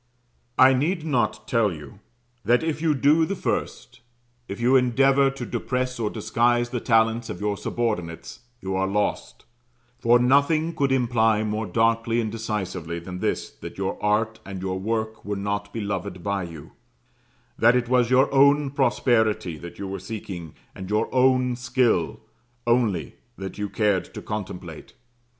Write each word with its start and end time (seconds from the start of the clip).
I 0.57 0.73
need 0.73 1.05
not 1.05 1.47
tell 1.47 1.71
you 1.71 1.99
that 2.43 2.63
if 2.63 2.81
you 2.81 2.95
do 2.95 3.23
the 3.23 3.35
first 3.35 4.01
if 4.47 4.59
you 4.59 4.75
endeavour 4.75 5.29
to 5.29 5.45
depress 5.45 5.99
or 5.99 6.09
disguise 6.09 6.71
the 6.71 6.79
talents 6.79 7.29
of 7.29 7.39
your 7.39 7.55
subordinates 7.55 8.39
you 8.61 8.75
are 8.75 8.87
lost; 8.87 9.45
for 9.99 10.17
nothing 10.17 10.73
could 10.73 10.91
imply 10.91 11.43
more 11.43 11.67
darkly 11.67 12.19
and 12.19 12.31
decisively 12.31 12.97
than 12.97 13.19
this, 13.19 13.51
that 13.51 13.77
your 13.77 14.01
art 14.03 14.39
and 14.43 14.63
your 14.63 14.79
work 14.79 15.23
were 15.23 15.35
not 15.35 15.71
beloved 15.71 16.23
by 16.23 16.41
you; 16.45 16.71
that 17.59 17.75
it 17.75 17.87
was 17.87 18.09
your 18.09 18.33
own 18.33 18.71
prosperity 18.71 19.55
that 19.59 19.77
you 19.77 19.87
were 19.87 19.99
seeking, 19.99 20.55
and 20.73 20.89
your 20.89 21.13
own 21.13 21.55
skill 21.55 22.19
only 22.65 23.17
that 23.37 23.59
you 23.59 23.69
cared 23.69 24.11
to 24.15 24.21
contemplate. 24.23 24.95